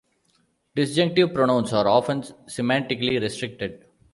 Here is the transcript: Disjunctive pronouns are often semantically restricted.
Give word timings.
Disjunctive 0.75 1.31
pronouns 1.31 1.73
are 1.73 1.87
often 1.87 2.23
semantically 2.49 3.21
restricted. 3.21 3.85